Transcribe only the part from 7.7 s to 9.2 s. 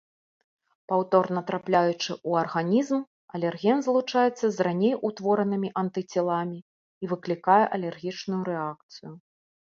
алергічную рэакцыю.